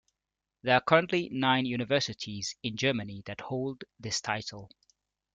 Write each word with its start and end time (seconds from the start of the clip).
There 0.63 0.73
are 0.73 0.81
currently 0.81 1.29
nine 1.29 1.67
universities 1.67 2.55
in 2.63 2.75
Germany 2.75 3.21
that 3.27 3.39
hold 3.39 3.83
this 3.99 4.19
title. 4.19 4.71